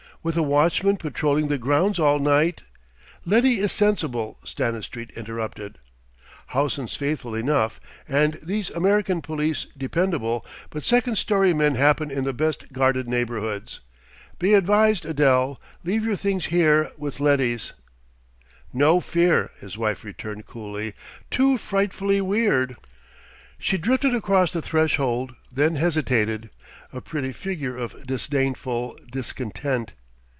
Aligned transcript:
"With 0.23 0.37
a 0.37 0.43
watchman 0.43 0.97
patrolling 0.97 1.47
the 1.47 1.57
grounds 1.57 1.97
all 1.97 2.19
night" 2.19 2.61
"Letty 3.25 3.57
is 3.59 3.71
sensible," 3.71 4.37
Stanistreet 4.45 5.09
interrupted. 5.15 5.79
"Howson's 6.49 6.95
faithful 6.95 7.33
enough, 7.33 7.81
and 8.07 8.35
these 8.35 8.69
American 8.69 9.23
police 9.23 9.65
dependable, 9.75 10.45
but 10.69 10.83
second 10.83 11.15
storey 11.17 11.55
men 11.55 11.73
happen 11.73 12.11
in 12.11 12.23
the 12.23 12.33
best 12.33 12.71
guarded 12.71 13.07
neighbourhoods. 13.09 13.79
Be 14.37 14.53
advised, 14.53 15.05
Adele: 15.07 15.59
leave 15.83 16.05
your 16.05 16.15
things 16.15 16.45
here 16.45 16.91
with 16.99 17.19
Letty's." 17.19 17.73
"No 18.71 18.99
fear," 18.99 19.49
his 19.59 19.75
wife 19.75 20.03
returned 20.03 20.45
coolly. 20.45 20.93
"Too 21.31 21.57
frightfully 21.57 22.21
weird...." 22.21 22.75
She 23.57 23.75
drifted 23.79 24.13
across 24.13 24.51
the 24.51 24.61
threshold, 24.61 25.33
then 25.51 25.77
hesitated, 25.77 26.51
a 26.93 27.01
pretty 27.01 27.31
figure 27.31 27.75
of 27.75 28.05
disdainful 28.05 28.99
discontent. 29.11 29.93